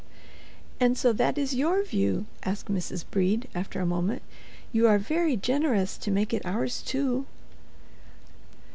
"And 0.79 0.97
so 0.97 1.13
that 1.13 1.37
is 1.37 1.53
your 1.53 1.83
view?" 1.83 2.25
asked 2.43 2.71
Mrs. 2.73 3.05
Brede, 3.11 3.47
after 3.53 3.79
a 3.79 3.85
moment; 3.85 4.23
"you 4.71 4.87
are 4.87 4.97
very 4.97 5.37
generous 5.37 5.95
to 5.99 6.09
make 6.09 6.33
it 6.33 6.43
ours, 6.43 6.81
too." 6.81 7.27